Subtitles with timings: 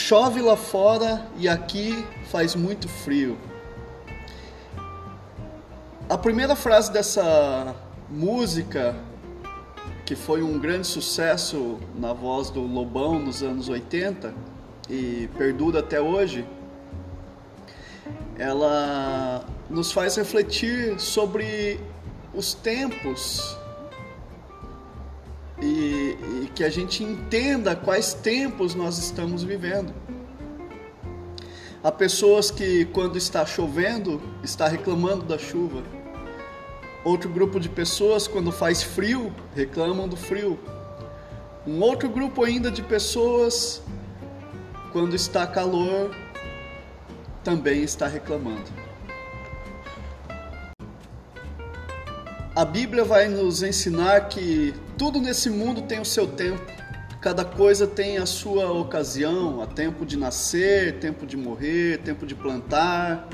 [0.00, 3.38] Chove lá fora e aqui faz muito frio.
[6.08, 7.76] A primeira frase dessa
[8.08, 8.96] música,
[10.06, 14.34] que foi um grande sucesso na voz do Lobão nos anos 80
[14.88, 16.46] e perdura até hoje,
[18.38, 21.78] ela nos faz refletir sobre
[22.34, 23.56] os tempos
[25.60, 29.92] e, e, que a gente entenda quais tempos nós estamos vivendo.
[31.82, 35.82] Há pessoas que, quando está chovendo, está reclamando da chuva.
[37.04, 40.58] Outro grupo de pessoas, quando faz frio, reclamam do frio.
[41.66, 43.82] Um outro grupo ainda de pessoas,
[44.92, 46.14] quando está calor,
[47.42, 48.70] também está reclamando.
[52.54, 56.60] A Bíblia vai nos ensinar que tudo nesse mundo tem o seu tempo.
[57.22, 62.34] Cada coisa tem a sua ocasião, há tempo de nascer, tempo de morrer, tempo de
[62.34, 63.26] plantar,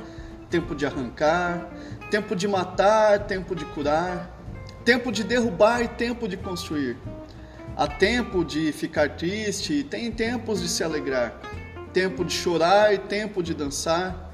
[0.48, 1.68] tempo de arrancar,
[2.08, 4.30] tempo de matar, tempo de curar,
[4.84, 6.96] tempo de derrubar e tempo de construir.
[7.76, 11.40] Há tempo de ficar triste, tem tempos de se alegrar
[11.96, 14.25] tempo de chorar e tempo de dançar,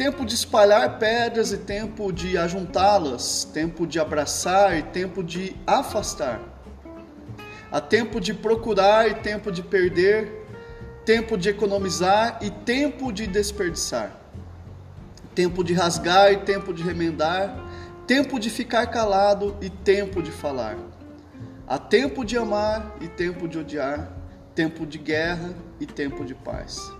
[0.00, 6.40] tempo de espalhar pedras e tempo de ajuntá-las, tempo de abraçar e tempo de afastar.
[7.70, 10.46] Há tempo de procurar e tempo de perder,
[11.04, 14.18] tempo de economizar e tempo de desperdiçar,
[15.34, 17.54] tempo de rasgar e tempo de remendar,
[18.06, 20.78] tempo de ficar calado e tempo de falar.
[21.68, 24.10] Há tempo de amar e tempo de odiar,
[24.54, 26.99] tempo de guerra e tempo de paz.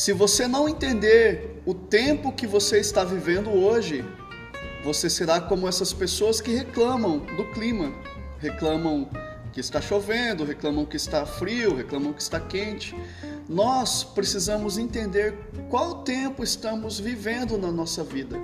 [0.00, 4.02] Se você não entender o tempo que você está vivendo hoje,
[4.82, 7.92] você será como essas pessoas que reclamam do clima,
[8.38, 9.10] reclamam
[9.52, 12.96] que está chovendo, reclamam que está frio, reclamam que está quente.
[13.46, 15.36] Nós precisamos entender
[15.68, 18.40] qual tempo estamos vivendo na nossa vida.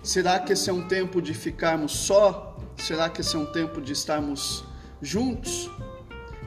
[0.00, 2.56] Será que esse é um tempo de ficarmos só?
[2.76, 4.64] Será que esse é um tempo de estarmos
[5.00, 5.68] juntos?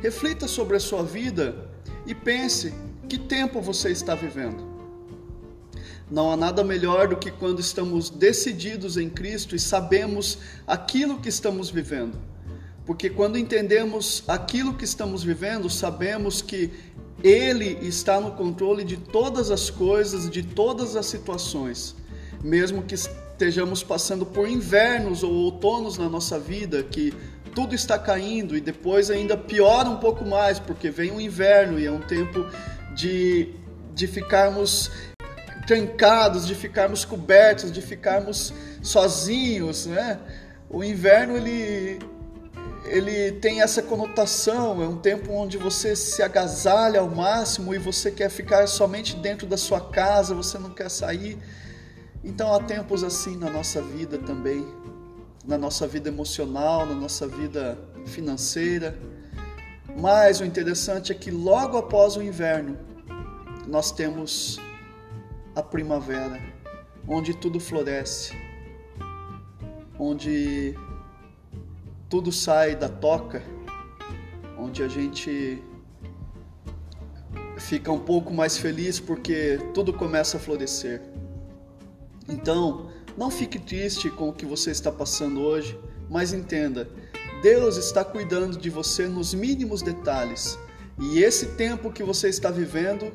[0.02, 1.70] Reflita sobre a sua vida
[2.06, 2.74] e pense
[3.16, 4.62] que tempo você está vivendo.
[6.12, 10.38] Não há nada melhor do que quando estamos decididos em Cristo e sabemos
[10.68, 12.20] aquilo que estamos vivendo.
[12.86, 16.70] Porque quando entendemos aquilo que estamos vivendo, sabemos que
[17.24, 21.96] Ele está no controle de todas as coisas, de todas as situações.
[22.44, 27.14] Mesmo que estejamos passando por invernos ou outonos na nossa vida, que
[27.56, 31.86] tudo está caindo e depois ainda piora um pouco mais, porque vem o inverno e
[31.86, 32.46] é um tempo
[32.96, 33.54] de,
[33.94, 34.90] de ficarmos
[35.68, 40.20] trancados, de ficarmos cobertos, de ficarmos sozinhos, né?
[40.70, 42.00] O inverno ele
[42.86, 48.12] ele tem essa conotação, é um tempo onde você se agasalha ao máximo e você
[48.12, 51.38] quer ficar somente dentro da sua casa, você não quer sair.
[52.24, 54.64] Então há tempos assim na nossa vida também
[55.48, 58.98] na nossa vida emocional, na nossa vida financeira.
[59.98, 62.78] Mas o interessante é que logo após o inverno,
[63.66, 64.60] nós temos
[65.56, 66.40] a primavera,
[67.08, 68.34] onde tudo floresce,
[69.98, 70.76] onde
[72.10, 73.42] tudo sai da toca,
[74.58, 75.64] onde a gente
[77.58, 81.02] fica um pouco mais feliz porque tudo começa a florescer.
[82.28, 85.80] Então, não fique triste com o que você está passando hoje,
[86.10, 86.90] mas entenda:
[87.42, 90.58] Deus está cuidando de você nos mínimos detalhes.
[91.00, 93.12] E esse tempo que você está vivendo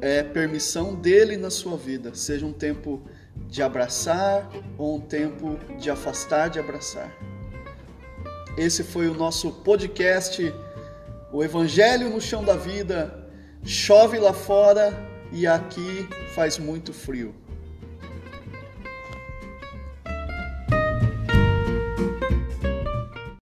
[0.00, 3.02] é permissão dele na sua vida, seja um tempo
[3.48, 7.12] de abraçar ou um tempo de afastar de abraçar.
[8.56, 10.52] Esse foi o nosso podcast,
[11.32, 13.26] o Evangelho no Chão da Vida.
[13.64, 14.92] Chove lá fora
[15.32, 17.34] e aqui faz muito frio.